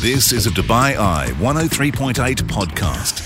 This 0.00 0.32
is 0.32 0.46
a 0.46 0.50
Dubai 0.50 0.96
Eye 0.96 1.26
103.8 1.40 2.14
podcast. 2.44 3.20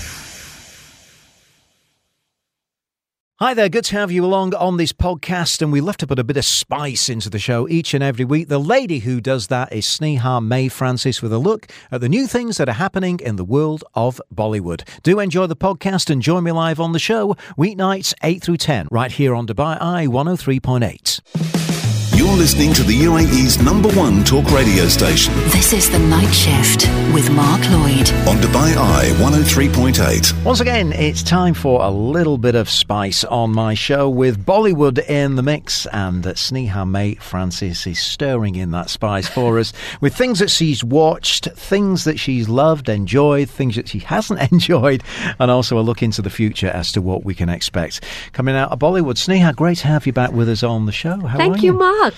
Hi 3.39 3.53
there, 3.53 3.69
good 3.69 3.85
to 3.85 3.95
have 3.95 4.11
you 4.11 4.25
along 4.25 4.53
on 4.55 4.75
this 4.75 4.91
podcast. 4.91 5.61
And 5.61 5.71
we 5.71 5.79
love 5.79 5.95
to 5.97 6.07
put 6.07 6.19
a 6.19 6.23
bit 6.25 6.35
of 6.35 6.43
spice 6.43 7.07
into 7.07 7.29
the 7.29 7.39
show 7.39 7.65
each 7.69 7.93
and 7.93 8.03
every 8.03 8.25
week. 8.25 8.49
The 8.49 8.59
lady 8.59 8.99
who 8.99 9.21
does 9.21 9.47
that 9.47 9.71
is 9.71 9.85
Sneha 9.85 10.45
Mae 10.45 10.67
Francis 10.67 11.21
with 11.21 11.31
a 11.31 11.37
look 11.37 11.67
at 11.91 12.01
the 12.01 12.09
new 12.09 12.27
things 12.27 12.57
that 12.57 12.67
are 12.67 12.73
happening 12.73 13.21
in 13.21 13.37
the 13.37 13.45
world 13.45 13.85
of 13.93 14.19
Bollywood. 14.33 14.85
Do 15.01 15.21
enjoy 15.21 15.47
the 15.47 15.55
podcast 15.55 16.09
and 16.09 16.21
join 16.21 16.43
me 16.43 16.51
live 16.51 16.81
on 16.81 16.91
the 16.91 16.99
show, 16.99 17.35
weeknights 17.57 18.13
8 18.21 18.43
through 18.43 18.57
10, 18.57 18.89
right 18.91 19.13
here 19.13 19.33
on 19.33 19.47
Dubai 19.47 19.77
Eye 19.79 20.07
103.8. 20.07 21.64
You're 22.25 22.37
listening 22.37 22.73
to 22.73 22.81
the 22.81 23.01
UAE's 23.01 23.61
number 23.61 23.87
one 23.89 24.23
talk 24.23 24.49
radio 24.49 24.87
station 24.87 25.31
This 25.51 25.73
is 25.73 25.91
The 25.91 25.99
Night 25.99 26.31
Shift 26.33 26.87
with 27.13 27.29
Mark 27.29 27.61
Lloyd. 27.69 28.09
on 28.27 28.37
Dubai 28.37 28.75
Eye 28.75 29.11
103.8. 29.19 30.43
Once 30.43 30.59
again, 30.59 30.91
it's 30.91 31.21
time 31.21 31.53
for 31.53 31.83
a 31.83 31.89
little 31.91 32.39
bit 32.39 32.55
of 32.55 32.67
spice 32.67 33.23
on 33.25 33.53
my 33.53 33.75
show 33.75 34.09
with 34.09 34.43
Bollywood 34.43 35.07
in 35.07 35.35
the 35.35 35.43
mix, 35.43 35.85
and 35.93 36.23
Sneha 36.23 36.89
Mae 36.89 37.13
Francis 37.13 37.85
is 37.85 37.99
stirring 37.99 38.55
in 38.55 38.71
that 38.71 38.89
spice 38.89 39.29
for 39.29 39.59
us 39.59 39.71
with 40.01 40.15
things 40.15 40.39
that 40.39 40.49
she's 40.49 40.83
watched, 40.83 41.45
things 41.51 42.05
that 42.05 42.19
she's 42.19 42.49
loved, 42.49 42.89
enjoyed, 42.89 43.51
things 43.51 43.75
that 43.75 43.87
she 43.87 43.99
hasn't 43.99 44.41
enjoyed, 44.51 45.03
and 45.39 45.51
also 45.51 45.77
a 45.77 45.81
look 45.81 46.01
into 46.01 46.23
the 46.23 46.31
future 46.31 46.69
as 46.69 46.91
to 46.91 47.03
what 47.03 47.23
we 47.23 47.35
can 47.35 47.49
expect 47.49 48.01
coming 48.33 48.55
out 48.55 48.71
of 48.71 48.79
Bollywood. 48.79 49.15
Sneha, 49.15 49.55
great 49.55 49.77
to 49.77 49.87
have 49.87 50.07
you 50.07 50.11
back 50.11 50.31
with 50.31 50.49
us 50.49 50.63
on 50.63 50.87
the 50.87 50.91
show. 50.91 51.19
How 51.19 51.37
Thank 51.37 51.57
are 51.57 51.61
you, 51.61 51.73
Mark. 51.73 52.14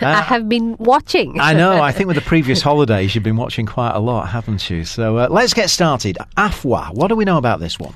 I 0.00 0.22
have 0.22 0.48
been 0.48 0.76
watching. 0.78 1.40
I 1.40 1.52
know. 1.52 1.80
I 1.80 1.92
think 1.92 2.08
with 2.08 2.16
the 2.16 2.22
previous 2.22 2.62
holidays, 2.62 3.14
you've 3.14 3.24
been 3.24 3.36
watching 3.36 3.66
quite 3.66 3.92
a 3.92 4.00
lot, 4.00 4.28
haven't 4.28 4.68
you? 4.70 4.84
So 4.84 5.18
uh, 5.18 5.28
let's 5.30 5.54
get 5.54 5.70
started. 5.70 6.18
Afwaah, 6.36 6.94
what 6.94 7.08
do 7.08 7.16
we 7.16 7.24
know 7.24 7.38
about 7.38 7.60
this 7.60 7.78
one? 7.78 7.94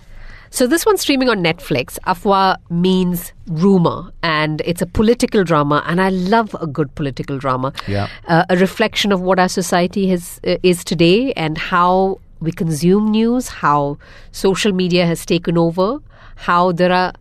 So 0.53 0.67
this 0.67 0.85
one's 0.85 1.01
streaming 1.01 1.29
on 1.29 1.45
Netflix. 1.45 1.97
Afwaah 2.09 2.57
means 2.71 3.33
rumor, 3.47 4.13
and 4.23 4.61
it's 4.65 4.83
a 4.83 4.87
political 4.87 5.45
drama, 5.45 5.85
and 5.87 6.01
I 6.01 6.09
love 6.09 6.57
a 6.61 6.67
good 6.67 6.93
political 6.97 7.39
drama. 7.39 7.73
Yeah. 7.87 8.09
Uh, 8.27 8.45
a 8.49 8.57
reflection 8.57 9.13
of 9.13 9.21
what 9.21 9.39
our 9.39 9.49
society 9.49 10.09
has, 10.09 10.41
uh, 10.45 10.57
is 10.65 10.83
today 10.83 11.33
and 11.35 11.57
how 11.57 12.19
we 12.41 12.51
consume 12.51 13.13
news, 13.13 13.49
how 13.49 13.99
social 14.33 14.73
media 14.73 15.07
has 15.07 15.25
taken 15.25 15.57
over, 15.57 15.99
how 16.35 16.73
there 16.73 16.91
are, 16.91 17.13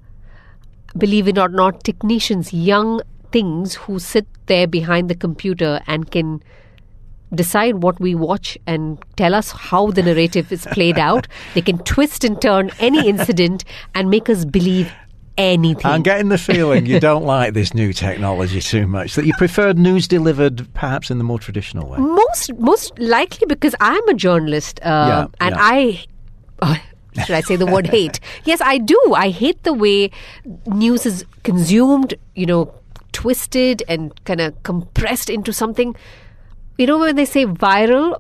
believe 0.98 1.28
it 1.28 1.38
or 1.38 1.50
not, 1.50 1.84
technicians, 1.84 2.52
young 2.52 3.02
things 3.32 3.76
who 3.76 4.00
sit 4.00 4.28
there 4.48 4.68
behind 4.68 5.10
the 5.10 5.16
computer 5.16 5.80
and 5.88 6.10
can 6.12 6.42
decide 7.34 7.84
what 7.84 8.00
we 8.00 8.16
watch 8.16 8.58
and 8.66 8.98
tell 9.16 9.36
us 9.36 9.52
how 9.52 9.92
the 9.92 10.02
narrative 10.02 10.52
is 10.52 10.66
played 10.72 10.98
out. 11.10 11.28
They 11.54 11.62
can 11.62 11.78
twist 11.80 12.24
and 12.24 12.42
turn 12.42 12.72
any 12.80 13.08
incident 13.08 13.64
and 13.94 14.10
make 14.10 14.30
us 14.30 14.46
believe 14.46 14.92
anything. 15.38 15.86
I'm 15.86 16.02
getting 16.02 16.30
the 16.30 16.38
feeling 16.38 16.86
you 16.86 17.00
don't 17.00 17.24
like 17.38 17.54
this 17.54 17.74
new 17.74 17.94
technology 17.94 18.60
too 18.62 18.88
much. 18.88 19.14
That 19.16 19.26
you 19.26 19.34
preferred 19.38 19.78
news 19.78 20.08
delivered 20.08 20.68
perhaps 20.74 21.12
in 21.12 21.18
the 21.18 21.24
more 21.24 21.40
traditional 21.40 21.88
way. 21.88 22.00
most 22.00 22.54
most 22.58 22.98
likely 23.00 23.46
because 23.48 23.76
I'm 23.80 24.06
a 24.10 24.14
journalist, 24.16 24.80
uh, 24.84 24.86
Yeah, 24.86 25.28
and 25.40 25.56
yeah. 25.56 25.62
I. 25.62 26.06
Uh, 26.62 26.76
should 27.26 27.36
I 27.36 27.42
say 27.42 27.56
the 27.56 27.66
word 27.66 27.88
hate? 27.98 28.20
Yes, 28.46 28.62
I 28.62 28.78
do. 28.78 29.00
I 29.16 29.30
hate 29.30 29.64
the 29.64 29.74
way 29.74 30.12
news 30.68 31.06
is 31.06 31.26
consumed, 31.44 32.14
you 32.36 32.46
know, 32.46 32.74
twisted 33.12 33.84
and 33.88 34.14
kind 34.26 34.42
of 34.42 34.62
compressed 34.64 35.30
into 35.30 35.54
something. 35.54 35.96
You 36.78 36.88
know, 36.88 37.00
when 37.00 37.16
they 37.16 37.26
say 37.26 37.46
viral, 37.46 38.20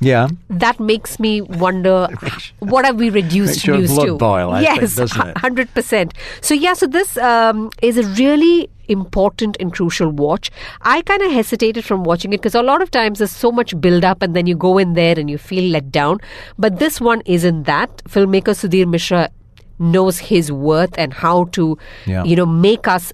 Yeah. 0.00 0.28
that 0.50 0.78
makes 0.80 1.18
me 1.18 1.40
wonder 1.40 2.08
what 2.58 2.84
have 2.84 2.96
we 2.96 3.08
reduced 3.10 3.66
news 3.66 3.90
blood 3.94 4.06
to? 4.06 4.16
boil, 4.18 4.50
I 4.52 4.60
yes, 4.60 4.98
hundred 5.38 5.72
percent. 5.72 6.12
So 6.42 6.52
yeah, 6.54 6.74
so 6.74 6.86
this 6.86 7.16
um, 7.16 7.70
is 7.80 7.96
a 7.96 8.02
really 8.22 8.68
important 8.88 9.56
and 9.60 9.72
crucial 9.72 10.10
watch. 10.10 10.50
I 10.82 11.00
kind 11.02 11.22
of 11.22 11.32
hesitated 11.32 11.84
from 11.86 12.04
watching 12.04 12.34
it 12.34 12.38
because 12.42 12.54
a 12.54 12.62
lot 12.62 12.82
of 12.82 12.90
times 12.90 13.20
there's 13.20 13.30
so 13.30 13.50
much 13.50 13.80
build 13.80 14.04
up, 14.04 14.20
and 14.20 14.36
then 14.36 14.46
you 14.46 14.54
go 14.56 14.76
in 14.76 14.92
there 14.92 15.18
and 15.18 15.30
you 15.30 15.38
feel 15.38 15.70
let 15.70 15.90
down. 15.90 16.18
But 16.58 16.78
this 16.80 17.00
one 17.00 17.22
isn't 17.24 17.62
that. 17.62 18.02
Filmmaker 18.04 18.54
Sudhir 18.62 18.86
Mishra 18.86 19.30
knows 19.78 20.18
his 20.18 20.50
worth 20.52 20.96
and 20.98 21.12
how 21.12 21.44
to, 21.52 21.76
Yeah. 22.06 22.24
you 22.24 22.36
know, 22.36 22.46
make 22.46 22.86
us. 22.88 23.12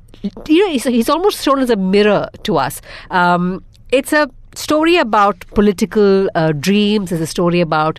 You 0.48 0.66
know, 0.66 0.70
he's, 0.72 0.84
he's 0.84 1.08
almost 1.08 1.42
shown 1.42 1.60
as 1.60 1.70
a 1.70 1.76
mirror 1.76 2.28
to 2.42 2.58
us. 2.58 2.82
Um, 3.10 3.64
it's 3.90 4.12
a 4.12 4.28
story 4.54 4.96
about 4.96 5.46
political 5.54 6.28
uh, 6.34 6.52
dreams. 6.52 7.10
It's 7.12 7.22
a 7.22 7.26
story 7.26 7.60
about 7.60 7.98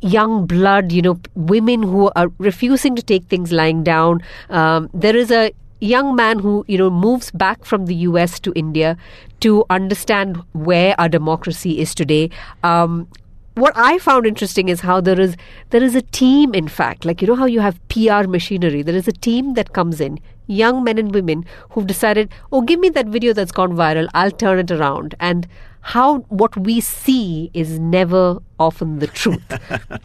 young 0.00 0.46
blood. 0.46 0.90
You 0.90 1.02
know, 1.02 1.20
women 1.36 1.82
who 1.84 2.10
are 2.16 2.28
refusing 2.38 2.96
to 2.96 3.02
take 3.02 3.24
things 3.26 3.52
lying 3.52 3.84
down. 3.84 4.20
Um, 4.48 4.90
there 4.92 5.16
is 5.16 5.30
a 5.30 5.52
young 5.82 6.14
man 6.14 6.38
who 6.38 6.62
you 6.68 6.76
know 6.76 6.90
moves 6.90 7.30
back 7.30 7.64
from 7.64 7.86
the 7.86 7.94
US 7.94 8.38
to 8.40 8.52
India 8.54 8.98
to 9.40 9.64
understand 9.70 10.36
where 10.52 10.94
our 11.00 11.08
democracy 11.08 11.78
is 11.80 11.94
today. 11.94 12.30
Um, 12.64 13.06
what 13.54 13.72
I 13.76 13.98
found 13.98 14.26
interesting 14.26 14.68
is 14.68 14.80
how 14.80 15.00
there 15.00 15.20
is 15.20 15.36
there 15.70 15.82
is 15.82 15.94
a 15.94 16.02
team. 16.02 16.54
In 16.54 16.68
fact, 16.68 17.04
like 17.04 17.20
you 17.20 17.28
know 17.28 17.34
how 17.34 17.46
you 17.46 17.60
have 17.60 17.80
PR 17.88 18.26
machinery, 18.26 18.82
there 18.82 18.94
is 18.94 19.08
a 19.08 19.12
team 19.12 19.54
that 19.54 19.72
comes 19.72 20.00
in, 20.00 20.18
young 20.46 20.84
men 20.84 20.98
and 20.98 21.14
women 21.14 21.44
who've 21.70 21.86
decided, 21.86 22.30
oh, 22.52 22.62
give 22.62 22.80
me 22.80 22.88
that 22.90 23.06
video 23.06 23.32
that's 23.32 23.52
gone 23.52 23.72
viral. 23.72 24.08
I'll 24.14 24.30
turn 24.30 24.58
it 24.58 24.70
around. 24.70 25.14
And 25.20 25.46
how 25.80 26.18
what 26.28 26.56
we 26.56 26.80
see 26.80 27.50
is 27.54 27.78
never 27.78 28.38
often 28.58 28.98
the 28.98 29.06
truth. 29.06 29.42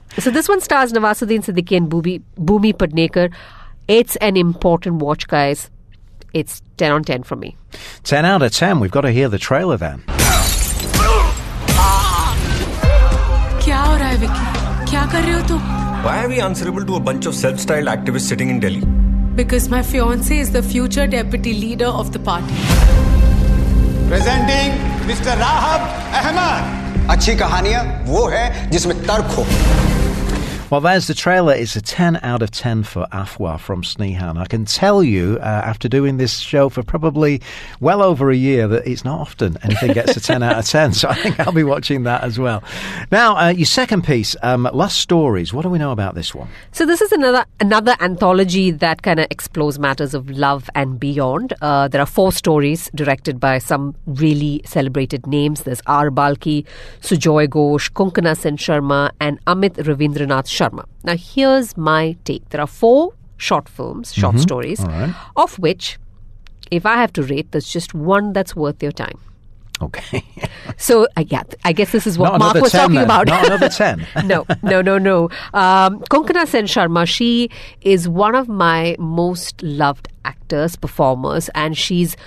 so 0.20 0.32
this 0.32 0.48
one 0.48 0.62
stars 0.62 0.94
Nawazuddin 0.94 1.44
Siddiqui 1.44 1.78
and 1.78 1.90
Boomi, 1.90 2.22
Bhumi 2.38 2.74
Pednekar. 2.74 3.34
It's 3.88 4.16
an 4.18 4.38
important 4.38 4.96
watch, 5.02 5.28
guys. 5.28 5.70
It's 6.34 6.62
10 6.78 6.92
on 6.92 7.04
10 7.04 7.24
from 7.24 7.40
me. 7.40 7.56
10 8.04 8.26
out 8.26 8.42
of 8.42 8.52
10. 8.52 8.80
We've 8.80 8.92
got 8.92 9.02
to 9.02 9.12
hear 9.12 9.30
the 9.30 9.38
trailer 9.38 9.78
then. 9.78 10.04
हो 13.96 14.00
रहा 14.00 14.10
है 14.10 14.18
विक्की 14.20 14.90
क्या 14.92 15.06
कर 15.12 15.22
रहे 15.24 15.34
हो 15.34 15.48
तुम 15.50 15.74
Why 16.06 16.16
are 16.24 16.30
we 16.32 16.40
answerable 16.46 16.84
to 16.88 16.98
a 16.98 17.04
bunch 17.06 17.28
of 17.30 17.36
self-styled 17.36 17.90
activists 17.92 18.34
sitting 18.34 18.50
in 18.54 18.60
Delhi? 18.64 18.82
Because 19.38 19.70
my 19.70 19.82
fiance 19.92 20.36
is 20.40 20.52
the 20.56 20.62
future 20.74 21.06
deputy 21.14 21.54
leader 21.62 21.88
of 22.02 22.12
the 22.16 22.22
party. 22.28 22.60
Presenting 24.12 24.76
Mr. 25.12 25.38
Rahab 25.44 25.88
Ahmed. 26.22 26.74
अच्छी 27.10 27.36
कहानियाँ 27.38 27.82
वो 28.06 28.26
है 28.30 28.46
जिसमें 28.72 28.96
तर्क 29.08 29.34
हो 29.38 29.44
Well, 30.72 30.82
there's 30.82 31.06
the 31.06 31.14
trailer. 31.14 31.54
It's 31.54 31.76
a 31.76 31.82
10 31.82 32.22
out 32.24 32.42
of 32.42 32.50
10 32.50 32.84
for 32.84 33.06
Afwaah 33.12 33.60
from 33.60 33.84
Snehan. 33.84 34.38
I 34.38 34.46
can 34.48 34.66
tell 34.66 35.04
you, 35.04 35.38
uh, 35.40 35.44
after 35.44 35.88
doing 35.88 36.18
this 36.18 36.40
show 36.40 36.70
for 36.70 36.82
probably 36.82 37.40
well 37.80 38.02
over 38.02 38.32
a 38.32 38.36
year, 38.36 38.68
that 38.70 38.88
it's 38.88 39.06
not 39.06 39.20
often 39.20 39.58
anything 39.62 39.94
gets 39.94 40.18
a 40.18 40.20
10 40.20 40.42
out 40.42 40.58
of 40.58 40.66
10. 40.66 40.94
So 40.94 41.10
I 41.10 41.16
think 41.16 41.40
I'll 41.40 41.52
be 41.52 41.64
watching 41.64 42.04
that 42.04 42.24
as 42.24 42.40
well. 42.40 42.64
Now, 43.12 43.38
uh, 43.38 43.50
your 43.50 43.68
second 43.68 44.06
piece, 44.06 44.36
um, 44.42 44.68
Lust 44.74 44.98
Stories. 45.00 45.54
What 45.54 45.62
do 45.62 45.70
we 45.70 45.78
know 45.78 45.92
about 45.92 46.16
this 46.16 46.34
one? 46.34 46.48
So 46.72 46.86
this 46.88 47.00
is 47.00 47.12
another 47.12 47.46
another 47.60 47.96
anthology 48.00 48.72
that 48.72 49.04
kind 49.04 49.20
of 49.20 49.28
explores 49.30 49.78
matters 49.78 50.16
of 50.16 50.32
love 50.32 50.68
and 50.74 51.00
beyond. 51.00 51.54
Uh, 51.62 51.88
there 51.90 52.02
are 52.02 52.08
four 52.08 52.32
stories 52.32 52.90
directed 52.96 53.40
by 53.40 53.60
some 53.60 53.94
really 54.08 54.62
celebrated 54.66 55.28
names. 55.28 55.62
There's 55.62 55.82
R. 55.86 56.10
Balki, 56.10 56.66
Sujoy 57.02 57.48
Ghosh, 57.48 57.92
Konkana 57.92 58.36
Sen 58.36 58.58
Sharma, 58.58 59.12
and 59.20 59.44
Amit 59.46 59.76
Ravindranath 59.76 60.55
Sharma. 60.60 60.86
Now 61.04 61.16
here's 61.18 61.76
my 61.78 62.16
take. 62.24 62.50
There 62.50 62.62
are 62.62 62.68
four 62.68 63.14
short 63.38 63.68
films, 63.70 64.14
short 64.14 64.40
stories, 64.40 64.84
of 65.36 65.60
which, 65.60 65.98
if 66.72 66.86
I 66.86 66.96
have 66.96 67.12
to 67.14 67.24
rate, 67.24 67.52
there's 67.52 67.68
just 67.68 67.94
one 67.94 68.34
that's 68.34 68.56
worth 68.56 68.82
your 68.82 68.92
time. 68.94 69.20
Okay. 69.82 70.24
So 70.78 71.08
uh, 71.16 71.24
yeah, 71.28 71.44
I 71.64 71.72
guess 71.74 71.92
this 71.92 72.06
is 72.08 72.18
what 72.18 72.32
Not 72.32 72.40
Mark 72.40 72.56
was 72.56 72.72
10 72.72 72.82
talking 72.82 72.96
then. 72.96 73.04
about. 73.06 73.28
Not 73.28 73.46
another 73.46 73.70
10. 73.84 74.06
no, 74.26 74.46
no, 74.64 74.82
no, 74.82 74.98
no. 74.98 75.26
Um, 75.54 76.00
Konkana 76.12 76.48
Sen 76.48 76.66
Sharma, 76.66 77.08
she 77.08 77.50
is 77.82 78.10
one 78.10 78.36
of 78.36 78.50
my 78.50 78.96
most 79.00 79.62
loved 79.64 80.08
actors, 80.26 80.76
performers, 80.76 81.50
and 81.56 81.78
she's 81.78 82.18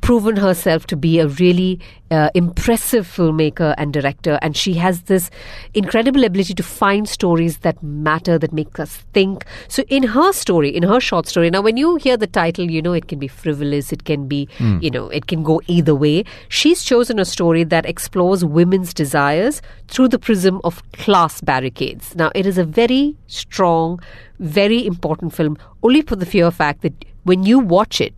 proven 0.00 0.36
herself 0.36 0.86
to 0.86 0.96
be 0.96 1.18
a 1.18 1.28
really 1.28 1.80
uh, 2.10 2.30
impressive 2.34 3.06
filmmaker 3.06 3.74
and 3.76 3.92
director. 3.92 4.38
And 4.40 4.56
she 4.56 4.74
has 4.74 5.02
this 5.02 5.30
incredible 5.74 6.24
ability 6.24 6.54
to 6.54 6.62
find 6.62 7.08
stories 7.08 7.58
that 7.58 7.82
matter, 7.82 8.38
that 8.38 8.52
make 8.52 8.78
us 8.78 9.04
think. 9.12 9.44
So, 9.68 9.82
in 9.88 10.02
her 10.02 10.32
story, 10.32 10.74
in 10.74 10.82
her 10.82 11.00
short 11.00 11.26
story, 11.26 11.50
now 11.50 11.60
when 11.60 11.76
you 11.76 11.96
hear 11.96 12.16
the 12.16 12.26
title, 12.26 12.70
you 12.70 12.80
know 12.80 12.92
it 12.92 13.08
can 13.08 13.18
be 13.18 13.28
frivolous, 13.28 13.92
it 13.92 14.04
can 14.04 14.26
be, 14.28 14.48
you 14.80 14.90
know, 14.90 15.08
it 15.08 15.26
can 15.26 15.42
go 15.42 15.60
either 15.66 15.94
way. 15.94 16.24
She's 16.48 16.82
chosen 16.82 17.18
a 17.18 17.24
story 17.24 17.64
that 17.64 17.86
explores 17.86 18.44
women's 18.44 18.94
desires 18.94 19.60
through 19.88 20.08
the 20.08 20.18
prism 20.18 20.60
of 20.64 20.82
class 20.92 21.40
barricades. 21.40 22.14
Now, 22.16 22.30
it 22.34 22.46
is 22.46 22.58
a 22.58 22.64
very 22.64 23.16
strong, 23.26 24.00
very 24.38 24.86
important 24.86 25.34
film, 25.34 25.58
only 25.82 26.02
for 26.02 26.16
the 26.16 26.26
fear 26.26 26.50
fact 26.50 26.82
that 26.82 27.04
when 27.24 27.44
you 27.44 27.58
watch 27.58 28.00
it, 28.00 28.14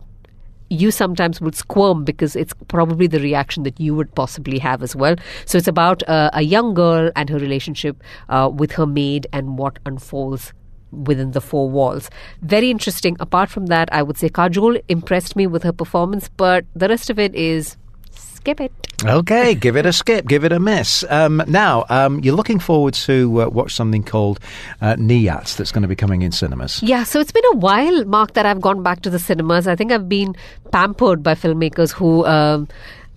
you 0.71 0.89
sometimes 0.89 1.41
would 1.41 1.55
squirm 1.55 2.05
because 2.05 2.35
it's 2.35 2.53
probably 2.69 3.05
the 3.05 3.19
reaction 3.19 3.63
that 3.63 3.79
you 3.79 3.93
would 3.93 4.13
possibly 4.15 4.57
have 4.57 4.81
as 4.81 4.95
well. 4.95 5.15
So 5.45 5.57
it's 5.57 5.67
about 5.67 6.07
uh, 6.07 6.29
a 6.33 6.41
young 6.41 6.73
girl 6.73 7.11
and 7.15 7.29
her 7.29 7.37
relationship 7.37 8.01
uh, 8.29 8.49
with 8.53 8.71
her 8.73 8.87
maid 8.87 9.27
and 9.33 9.57
what 9.57 9.79
unfolds 9.85 10.53
within 10.91 11.31
the 11.31 11.41
four 11.41 11.69
walls. 11.69 12.09
Very 12.41 12.69
interesting. 12.69 13.17
Apart 13.19 13.49
from 13.49 13.67
that, 13.67 13.89
I 13.91 14.01
would 14.03 14.17
say 14.17 14.29
Kajol 14.29 14.81
impressed 14.87 15.35
me 15.35 15.47
with 15.47 15.63
her 15.63 15.73
performance, 15.73 16.29
but 16.37 16.65
the 16.75 16.87
rest 16.87 17.09
of 17.09 17.19
it 17.19 17.35
is 17.35 17.77
skip 18.41 18.59
it. 18.59 18.71
Okay, 19.05 19.55
give 19.55 19.77
it 19.77 19.85
a 19.85 19.93
skip, 19.93 20.27
give 20.27 20.43
it 20.43 20.51
a 20.51 20.59
miss. 20.59 21.03
Um, 21.09 21.43
now, 21.47 21.85
um, 21.89 22.19
you're 22.21 22.35
looking 22.35 22.59
forward 22.59 22.95
to 23.05 23.43
uh, 23.43 23.49
watch 23.49 23.73
something 23.73 24.03
called 24.03 24.39
uh, 24.81 24.95
Niyats 24.95 25.55
that's 25.55 25.71
going 25.71 25.83
to 25.83 25.87
be 25.87 25.95
coming 25.95 26.23
in 26.23 26.31
cinemas. 26.31 26.81
Yeah, 26.83 27.03
so 27.03 27.19
it's 27.19 27.31
been 27.31 27.45
a 27.53 27.57
while, 27.57 28.03
Mark, 28.05 28.33
that 28.33 28.45
I've 28.45 28.61
gone 28.61 28.81
back 28.83 29.01
to 29.01 29.09
the 29.09 29.19
cinemas. 29.19 29.67
I 29.67 29.75
think 29.75 29.91
I've 29.91 30.09
been 30.09 30.35
pampered 30.71 31.23
by 31.23 31.35
filmmakers 31.35 31.91
who. 31.91 32.25
Um, 32.25 32.67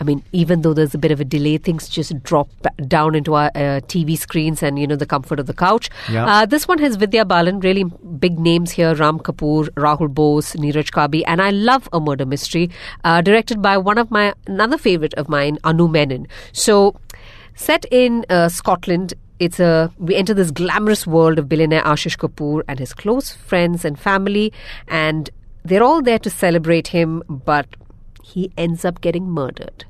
I 0.01 0.05
mean, 0.05 0.23
even 0.33 0.63
though 0.63 0.75
there's 0.75 0.95
a 0.95 0.99
bit 0.99 1.13
of 1.13 1.21
a 1.21 1.25
delay, 1.25 1.57
things 1.59 1.89
just 1.89 2.23
drop 2.23 2.49
down 2.89 3.15
into 3.15 3.35
our 3.35 3.47
uh, 3.55 3.81
TV 3.93 4.19
screens 4.19 4.63
and 4.63 4.79
you 4.79 4.87
know 4.87 4.97
the 4.97 5.07
comfort 5.07 5.39
of 5.39 5.47
the 5.47 5.55
couch. 5.55 5.89
Yeah. 6.11 6.27
Uh, 6.27 6.47
this 6.47 6.67
one 6.67 6.79
has 6.79 6.97
Vidya 6.97 7.25
Balan, 7.25 7.61
really 7.61 7.85
big 8.19 8.39
names 8.39 8.73
here: 8.73 8.95
Ram 8.95 9.19
Kapoor, 9.19 9.69
Rahul 9.71 10.13
Bose, 10.13 10.53
Neeraj 10.55 10.91
Kabi, 10.91 11.23
and 11.27 11.41
I 11.41 11.51
love 11.51 11.89
a 11.93 12.01
murder 12.01 12.27
mystery 12.27 12.71
uh, 13.05 13.21
directed 13.21 13.63
by 13.63 13.79
one 13.79 13.99
of 13.99 14.11
my 14.11 14.35
another 14.47 14.79
favorite 14.79 15.15
of 15.15 15.29
mine, 15.29 15.59
Anu 15.65 15.89
Menon. 15.89 16.27
So, 16.53 16.97
set 17.55 17.85
in 17.91 18.25
uh, 18.29 18.49
Scotland. 18.49 19.15
It's 19.41 19.59
a 19.59 19.93
we 19.99 20.15
enter 20.15 20.33
this 20.33 20.51
glamorous 20.51 21.07
world 21.07 21.39
of 21.39 21.49
billionaire 21.49 21.83
Ashish 21.83 22.17
Kapoor 22.17 22.63
and 22.69 22.79
his 22.79 22.95
close 22.95 23.33
friends 23.33 23.85
and 23.85 23.99
family, 23.99 24.53
and 24.89 25.31
they're 25.65 25.83
all 25.83 26.03
there 26.03 26.19
to 26.19 26.31
celebrate 26.31 26.89
him, 26.89 27.23
but 27.29 27.67
he 28.25 28.51
ends 28.57 28.85
up 28.85 29.01
getting 29.01 29.29
murdered. 29.29 29.85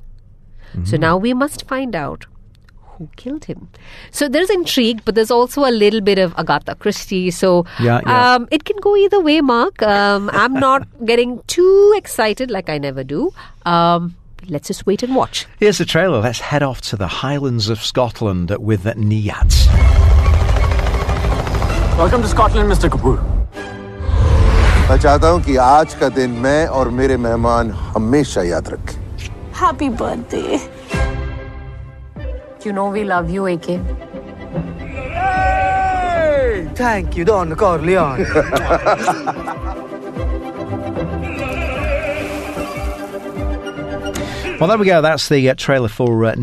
Mm-hmm. 0.73 0.85
So 0.85 0.97
now 0.97 1.17
we 1.17 1.33
must 1.33 1.67
find 1.69 1.95
out 1.95 2.27
who 2.83 3.09
killed 3.17 3.45
him. 3.45 3.69
So 4.11 4.29
there's 4.29 4.51
intrigue, 4.51 5.03
but 5.05 5.15
there's 5.15 5.31
also 5.31 5.65
a 5.65 5.71
little 5.71 6.01
bit 6.01 6.19
of 6.19 6.35
Agatha 6.37 6.75
Christie. 6.75 7.31
So 7.31 7.65
Yeah, 7.81 8.01
yeah. 8.07 8.35
Um, 8.35 8.49
it 8.51 8.65
can 8.65 8.77
go 8.81 8.97
either 8.97 9.21
way, 9.21 9.41
Mark. 9.41 9.83
Um, 9.83 10.31
I'm 10.33 10.55
not 10.69 10.87
getting 11.05 11.43
too 11.47 11.95
excited 11.97 12.51
like 12.51 12.69
I 12.69 12.79
never 12.79 13.05
do. 13.05 13.33
Um, 13.65 14.17
let's 14.49 14.69
just 14.69 14.87
wait 14.87 15.03
and 15.03 15.15
watch. 15.15 15.47
Here's 15.59 15.79
the 15.79 15.85
trailer. 15.85 16.21
Let's 16.21 16.41
head 16.41 16.63
off 16.63 16.81
to 16.83 16.97
the 16.97 17.09
Highlands 17.09 17.69
of 17.69 17.83
Scotland 17.83 18.51
with 18.59 18.85
Niyats. 18.85 19.67
Welcome 21.97 22.23
to 22.23 22.29
Scotland, 22.29 22.71
Mr. 22.71 22.91
Kapoor. 22.91 23.34
मैं 24.89 24.97
चाहता 25.01 25.29
हूँ 25.29 25.41
कि 25.43 25.57
आज 25.65 25.95
का 26.01 26.09
दिन 26.17 26.31
मैं 26.45 26.67
और 26.79 26.89
मेरे 26.97 27.17
मेहमान 27.27 27.71
हमेशा 27.95 28.43
याद 28.43 28.69
रखें 28.69 29.03
Happy 29.61 29.89
birthday. 29.89 30.59
You 32.65 32.73
know 32.79 32.87
we 32.97 33.05
love 33.05 33.31
you, 33.31 33.47
AK. 33.47 33.79
Thank 36.81 37.17
you, 37.17 37.25
Don 37.25 37.55
Corleone. 37.57 38.27
Well, 44.61 44.69
there 44.69 44.79
we 44.79 44.87
go. 44.87 45.03
That's 45.03 45.29
the 45.29 45.51
uh, 45.51 45.55
trailer 45.55 45.89
for 45.89 46.25
uh. 46.25 46.37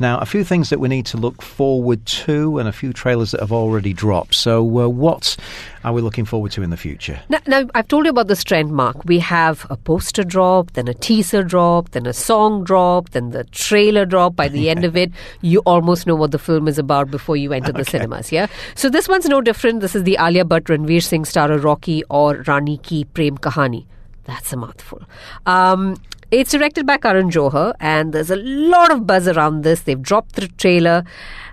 Now, 0.00 0.18
a 0.18 0.24
few 0.24 0.44
things 0.44 0.70
that 0.70 0.80
we 0.80 0.88
need 0.88 1.04
to 1.06 1.18
look 1.18 1.42
forward 1.42 2.04
to, 2.06 2.58
and 2.58 2.66
a 2.66 2.72
few 2.72 2.94
trailers 2.94 3.32
that 3.32 3.40
have 3.40 3.52
already 3.52 3.92
dropped. 3.92 4.34
So, 4.34 4.62
uh, 4.62 4.88
what 4.88 5.36
are 5.84 5.92
we 5.92 6.00
looking 6.00 6.24
forward 6.24 6.52
to 6.52 6.62
in 6.62 6.70
the 6.70 6.78
future? 6.78 7.20
Now, 7.28 7.38
now, 7.46 7.68
I've 7.74 7.86
told 7.86 8.06
you 8.06 8.10
about 8.10 8.28
this 8.28 8.42
trend, 8.44 8.72
Mark. 8.72 9.04
We 9.04 9.18
have 9.18 9.66
a 9.68 9.76
poster 9.76 10.24
drop, 10.24 10.72
then 10.72 10.88
a 10.88 10.94
teaser 10.94 11.42
drop, 11.42 11.90
then 11.90 12.06
a 12.06 12.14
song 12.14 12.64
drop, 12.64 13.10
then 13.10 13.30
the 13.30 13.44
trailer 13.44 14.06
drop. 14.06 14.34
By 14.34 14.48
the 14.48 14.70
end 14.70 14.86
of 14.86 14.96
it, 14.96 15.12
you 15.42 15.60
almost 15.60 16.06
know 16.06 16.14
what 16.14 16.30
the 16.30 16.38
film 16.38 16.66
is 16.66 16.78
about 16.78 17.10
before 17.10 17.36
you 17.36 17.52
enter 17.52 17.72
the 17.72 17.84
cinemas, 17.84 18.32
yeah? 18.32 18.46
So 18.74 18.88
this 18.88 19.06
one's 19.06 19.26
no 19.26 19.42
different. 19.42 19.80
This 19.80 19.94
is 19.94 20.04
the 20.04 20.16
Alia 20.18 20.46
Bhatt 20.46 20.62
Ranveer 20.62 21.02
Singh 21.02 21.24
starrer 21.24 21.62
Rocky 21.62 22.04
Aur 22.08 22.42
Rani 22.46 22.78
Ki 22.78 23.04
Prem 23.04 23.36
Kahani. 23.36 23.84
That's 24.24 24.52
a 24.52 24.56
mouthful. 24.56 25.02
Um, 25.44 25.96
it's 26.30 26.52
directed 26.52 26.86
by 26.86 26.96
Karan 26.96 27.30
Johar, 27.30 27.74
and 27.80 28.12
there's 28.12 28.30
a 28.30 28.36
lot 28.36 28.90
of 28.90 29.06
buzz 29.06 29.28
around 29.28 29.62
this. 29.62 29.82
They've 29.82 30.00
dropped 30.00 30.36
the 30.36 30.48
trailer. 30.48 31.04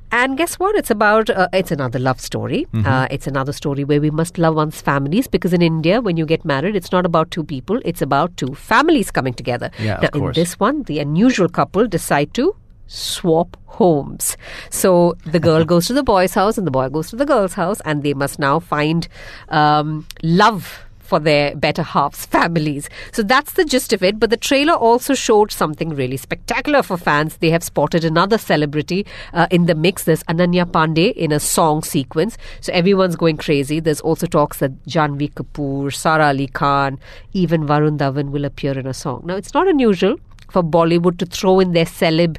And 0.09 0.37
guess 0.37 0.57
what? 0.57 0.75
It's 0.75 0.89
about, 0.89 1.29
uh, 1.29 1.49
it's 1.51 1.69
another 1.69 1.99
love 1.99 2.21
story. 2.21 2.65
Uh, 2.85 3.07
it's 3.11 3.27
another 3.27 3.51
story 3.51 3.83
where 3.83 3.99
we 3.99 4.09
must 4.09 4.37
love 4.37 4.55
one's 4.55 4.79
families 4.79 5.27
because 5.27 5.51
in 5.51 5.61
India, 5.61 5.99
when 5.99 6.15
you 6.15 6.25
get 6.25 6.45
married, 6.45 6.77
it's 6.77 6.93
not 6.93 7.05
about 7.05 7.29
two 7.29 7.43
people, 7.43 7.81
it's 7.83 8.01
about 8.01 8.37
two 8.37 8.55
families 8.55 9.11
coming 9.11 9.33
together. 9.33 9.69
Yeah, 9.77 9.95
of 9.95 10.03
now, 10.03 10.09
course. 10.09 10.37
in 10.37 10.41
this 10.41 10.57
one, 10.61 10.83
the 10.83 10.99
unusual 10.99 11.49
couple 11.49 11.87
decide 11.87 12.33
to 12.35 12.55
swap 12.87 13.57
homes. 13.65 14.37
So 14.69 15.17
the 15.25 15.41
girl 15.41 15.65
goes 15.65 15.87
to 15.87 15.93
the 15.93 16.03
boy's 16.03 16.33
house 16.33 16.57
and 16.57 16.65
the 16.65 16.71
boy 16.71 16.87
goes 16.87 17.09
to 17.09 17.17
the 17.17 17.25
girl's 17.25 17.53
house, 17.53 17.81
and 17.83 18.01
they 18.01 18.13
must 18.13 18.39
now 18.39 18.59
find 18.59 19.09
um, 19.49 20.07
love 20.23 20.86
for 21.07 21.19
their 21.19 21.55
better 21.55 21.83
halves 21.83 22.25
families. 22.25 22.89
So 23.11 23.23
that's 23.23 23.53
the 23.53 23.65
gist 23.65 23.93
of 23.93 24.03
it. 24.03 24.19
But 24.19 24.29
the 24.29 24.37
trailer 24.37 24.73
also 24.73 25.13
showed 25.13 25.51
something 25.51 25.89
really 25.89 26.17
spectacular 26.17 26.83
for 26.83 26.97
fans. 26.97 27.37
They 27.37 27.49
have 27.51 27.63
spotted 27.63 28.03
another 28.03 28.37
celebrity 28.37 29.05
uh, 29.33 29.47
in 29.49 29.65
the 29.65 29.75
mix. 29.75 30.03
There's 30.03 30.23
Ananya 30.23 30.65
Panday 30.65 31.13
in 31.13 31.31
a 31.31 31.39
song 31.39 31.83
sequence. 31.83 32.37
So 32.61 32.73
everyone's 32.73 33.15
going 33.15 33.37
crazy. 33.37 33.79
There's 33.79 34.01
also 34.01 34.27
talks 34.27 34.59
that 34.59 34.85
Janhvi 34.85 35.33
Kapoor, 35.33 35.93
Sara 35.93 36.27
Ali 36.27 36.47
Khan, 36.47 36.99
even 37.33 37.65
Varun 37.65 37.97
Dhawan 37.97 38.31
will 38.31 38.45
appear 38.45 38.77
in 38.77 38.85
a 38.85 38.93
song. 38.93 39.21
Now, 39.25 39.35
it's 39.35 39.53
not 39.53 39.67
unusual 39.67 40.17
for 40.49 40.63
Bollywood 40.63 41.17
to 41.19 41.25
throw 41.25 41.59
in 41.59 41.71
their 41.71 41.85
celeb, 41.85 42.37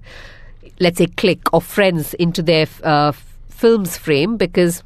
let's 0.80 0.98
say, 0.98 1.06
clique 1.06 1.52
or 1.52 1.62
friends 1.62 2.14
into 2.14 2.42
their 2.42 2.66
uh, 2.82 3.12
films 3.48 3.96
frame 3.96 4.36
because 4.36 4.82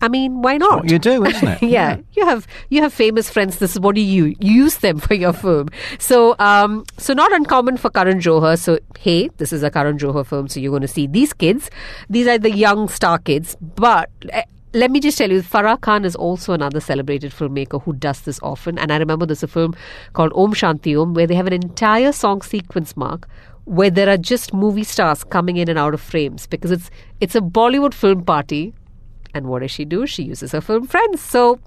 I 0.00 0.08
mean, 0.08 0.42
why 0.42 0.56
not? 0.56 0.88
You 0.90 0.98
do, 0.98 1.24
isn't 1.24 1.48
it? 1.48 1.62
yeah, 1.78 1.98
you 2.12 2.24
have 2.24 2.46
you 2.70 2.80
have 2.82 2.92
famous 2.92 3.28
friends. 3.30 3.58
This 3.58 3.72
is 3.72 3.80
what 3.80 3.94
do 3.94 4.00
you 4.00 4.34
use. 4.40 4.78
them 4.78 4.98
for 4.98 5.14
your 5.14 5.32
film. 5.32 5.68
So, 5.98 6.34
um, 6.38 6.84
so 6.96 7.12
not 7.12 7.32
uncommon 7.32 7.76
for 7.76 7.90
Karan 7.90 8.20
Johar. 8.20 8.58
So, 8.58 8.78
hey, 8.98 9.28
this 9.38 9.52
is 9.52 9.62
a 9.62 9.70
Karan 9.70 9.98
Johar 9.98 10.26
film. 10.26 10.48
So 10.48 10.60
you're 10.60 10.70
going 10.70 10.82
to 10.82 10.88
see 10.88 11.06
these 11.06 11.32
kids. 11.32 11.70
These 12.08 12.26
are 12.26 12.38
the 12.38 12.50
young 12.50 12.88
star 12.88 13.18
kids. 13.18 13.56
But 13.60 14.10
eh, 14.30 14.44
let 14.74 14.90
me 14.90 15.00
just 15.00 15.18
tell 15.18 15.30
you, 15.30 15.42
Farah 15.42 15.80
Khan 15.80 16.04
is 16.04 16.14
also 16.14 16.52
another 16.52 16.80
celebrated 16.80 17.32
filmmaker 17.32 17.82
who 17.82 17.92
does 17.92 18.20
this 18.22 18.38
often. 18.42 18.78
And 18.78 18.92
I 18.92 18.98
remember 18.98 19.26
there's 19.26 19.42
a 19.42 19.48
film 19.48 19.74
called 20.12 20.32
Om 20.34 20.54
Shanti 20.54 21.00
Om 21.00 21.14
where 21.14 21.26
they 21.26 21.34
have 21.34 21.46
an 21.46 21.52
entire 21.52 22.12
song 22.12 22.42
sequence 22.42 22.96
mark 22.96 23.28
where 23.64 23.90
there 23.90 24.08
are 24.08 24.16
just 24.16 24.54
movie 24.54 24.84
stars 24.84 25.24
coming 25.24 25.58
in 25.58 25.68
and 25.68 25.78
out 25.78 25.92
of 25.92 26.00
frames 26.00 26.46
because 26.46 26.70
it's 26.70 26.90
it's 27.20 27.34
a 27.34 27.40
Bollywood 27.40 27.92
film 27.92 28.24
party 28.24 28.72
and 29.34 29.46
what 29.46 29.60
does 29.60 29.70
she 29.70 29.84
do? 29.84 30.06
She 30.06 30.24
uses 30.24 30.52
her 30.52 30.60
film 30.60 30.86
friends. 30.86 31.20
So, 31.20 31.60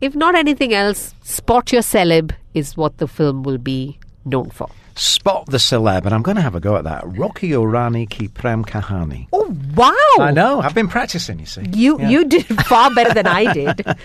if 0.00 0.14
not 0.14 0.34
anything 0.34 0.72
else, 0.72 1.14
Spot 1.22 1.70
Your 1.72 1.82
Celeb 1.82 2.32
is 2.54 2.76
what 2.76 2.98
the 2.98 3.06
film 3.06 3.42
will 3.42 3.58
be 3.58 3.98
known 4.24 4.50
for. 4.50 4.68
Spot 5.00 5.46
the 5.46 5.56
celeb, 5.56 6.04
and 6.04 6.14
I'm 6.14 6.20
going 6.20 6.34
to 6.36 6.42
have 6.42 6.54
a 6.54 6.60
go 6.60 6.76
at 6.76 6.84
that. 6.84 7.02
Rocky 7.16 7.54
Aur 7.54 7.66
Rani 7.66 8.04
Ki 8.04 8.28
Prem 8.28 8.62
Kahani. 8.62 9.28
Oh, 9.32 9.56
wow! 9.74 10.22
I 10.22 10.30
know. 10.30 10.60
I've 10.60 10.74
been 10.74 10.88
practicing. 10.88 11.38
You 11.40 11.46
see. 11.46 11.62
You 11.72 11.98
Yeah. 11.98 12.08
you 12.10 12.24
did 12.26 12.44
far 12.66 12.94
better 12.94 13.14
than 13.14 13.26
I 13.26 13.50
did. 13.52 13.86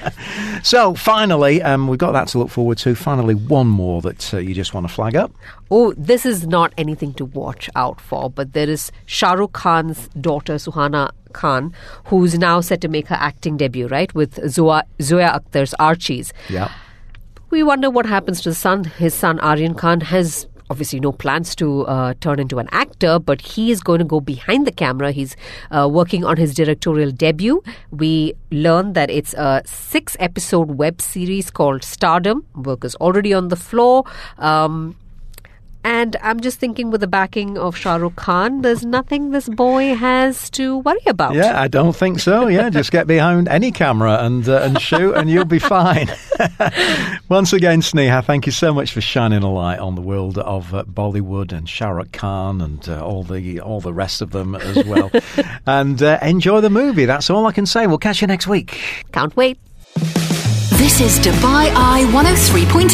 So 0.63 0.95
finally, 0.95 1.61
um, 1.61 1.87
we've 1.89 1.99
got 1.99 2.13
that 2.13 2.29
to 2.29 2.39
look 2.39 2.49
forward 2.49 2.77
to. 2.79 2.95
Finally, 2.95 3.35
one 3.35 3.67
more 3.67 4.01
that 4.01 4.33
uh, 4.33 4.37
you 4.37 4.55
just 4.55 4.73
want 4.73 4.87
to 4.87 4.91
flag 4.93 5.15
up. 5.15 5.31
Oh, 5.69 5.93
this 5.95 6.25
is 6.25 6.47
not 6.47 6.73
anything 6.77 7.13
to 7.15 7.25
watch 7.25 7.69
out 7.75 7.99
for, 8.01 8.29
but 8.31 8.53
there 8.53 8.67
is 8.69 8.91
Shah 9.05 9.33
Rukh 9.33 9.51
Khan's 9.53 10.07
daughter 10.19 10.55
Suhana 10.55 11.11
Khan, 11.33 11.71
who's 12.05 12.39
now 12.39 12.61
set 12.61 12.81
to 12.81 12.87
make 12.87 13.07
her 13.09 13.17
acting 13.19 13.57
debut, 13.57 13.87
right, 13.87 14.11
with 14.15 14.39
Zoya, 14.49 14.83
Zoya 15.01 15.39
Akhtar's 15.39 15.75
Archies. 15.77 16.33
Yeah. 16.49 16.71
We 17.51 17.61
wonder 17.61 17.89
what 17.91 18.05
happens 18.07 18.41
to 18.41 18.49
the 18.49 18.55
son. 18.55 18.85
His 18.85 19.13
son 19.13 19.39
Aryan 19.41 19.75
Khan 19.75 20.01
has 20.01 20.47
obviously 20.69 20.99
no 20.99 21.11
plans 21.11 21.55
to 21.55 21.85
uh, 21.87 22.13
turn 22.21 22.39
into 22.39 22.59
an 22.59 22.67
actor, 22.71 23.19
but 23.19 23.41
he 23.41 23.71
is 23.71 23.81
going 23.81 23.99
to 23.99 24.05
go 24.05 24.19
behind 24.19 24.65
the 24.65 24.71
camera. 24.71 25.11
He's 25.11 25.35
uh, 25.71 25.87
working 25.91 26.23
on 26.25 26.37
his 26.37 26.53
directorial 26.53 27.11
debut. 27.11 27.63
We 27.91 28.33
learned 28.51 28.95
that 28.95 29.09
it's 29.09 29.33
a 29.33 29.61
six 29.65 30.15
episode 30.19 30.71
web 30.71 31.01
series 31.01 31.51
called 31.51 31.83
Stardom. 31.83 32.45
Work 32.55 32.83
is 32.83 32.95
already 32.95 33.33
on 33.33 33.49
the 33.49 33.55
floor. 33.55 34.03
Um, 34.37 34.95
and 35.85 36.15
I'm 36.23 36.39
just 36.39 36.57
thinking, 36.57 36.89
with 36.89 37.01
the 37.01 37.07
backing 37.07 37.59
of 37.59 37.77
Shah 37.77 37.97
Rukh 37.97 38.15
Khan, 38.15 38.63
there's 38.63 38.83
nothing 38.83 39.29
this 39.29 39.47
boy 39.47 39.93
has 39.93 40.49
to 40.49 40.79
worry 40.79 41.05
about. 41.05 41.35
Yeah, 41.35 41.61
I 41.61 41.67
don't 41.67 41.95
think 41.95 42.19
so. 42.19 42.47
Yeah, 42.47 42.71
just 42.71 42.91
get 42.91 43.05
behind 43.05 43.47
any 43.47 43.71
camera 43.71 44.17
and 44.23 44.49
uh, 44.49 44.61
and 44.63 44.81
shoot, 44.81 45.13
and 45.13 45.29
you'll 45.29 45.45
be 45.45 45.59
fine. 45.59 46.07
Once 47.29 47.53
again, 47.53 47.81
Sneha, 47.81 48.25
thank 48.25 48.47
you 48.47 48.51
so 48.51 48.73
much 48.73 48.93
for 48.93 48.99
shining 48.99 49.43
a 49.43 49.53
light 49.53 49.77
on 49.77 49.93
the 49.93 50.01
world 50.01 50.39
of 50.39 50.73
uh, 50.73 50.83
Bollywood 50.85 51.51
and 51.51 51.69
Shah 51.69 51.89
Rukh 51.89 52.11
Khan 52.11 52.61
and 52.61 52.89
uh, 52.89 53.05
all 53.05 53.21
the 53.21 53.59
all 53.59 53.79
the 53.79 53.93
rest 53.93 54.23
of 54.23 54.31
them 54.31 54.55
as 54.55 54.83
well. 54.85 55.11
and 55.67 56.01
uh, 56.01 56.17
enjoy 56.23 56.61
the 56.61 56.71
movie. 56.71 57.05
That's 57.05 57.29
all 57.29 57.45
I 57.45 57.51
can 57.51 57.67
say. 57.67 57.85
We'll 57.85 57.99
catch 57.99 58.21
you 58.21 58.27
next 58.27 58.47
week. 58.47 59.03
Can't 59.11 59.37
wait. 59.37 59.59
This 60.85 61.01
is 61.01 61.17
Dubai 61.17 61.73
Eye 61.73 62.05
103.8. 62.11 62.93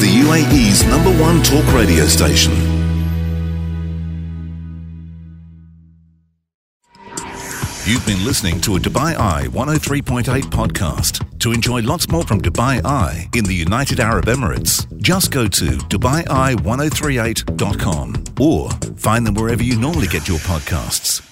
The 0.00 0.10
UAE's 0.26 0.82
number 0.88 1.12
one 1.22 1.40
talk 1.44 1.64
radio 1.72 2.04
station. 2.06 2.52
You've 7.86 8.04
been 8.04 8.24
listening 8.24 8.60
to 8.62 8.74
a 8.74 8.80
Dubai 8.80 9.16
Eye 9.16 9.46
103.8 9.50 10.24
podcast. 10.50 11.24
To 11.38 11.52
enjoy 11.52 11.82
lots 11.82 12.08
more 12.08 12.24
from 12.24 12.40
Dubai 12.40 12.84
Eye 12.84 13.28
in 13.32 13.44
the 13.44 13.54
United 13.54 14.00
Arab 14.00 14.24
Emirates, 14.24 14.84
just 15.00 15.30
go 15.30 15.46
to 15.46 15.64
DubaiEye1038.com 15.64 18.24
or 18.40 18.68
find 18.98 19.24
them 19.24 19.34
wherever 19.34 19.62
you 19.62 19.78
normally 19.78 20.08
get 20.08 20.26
your 20.26 20.38
podcasts. 20.38 21.27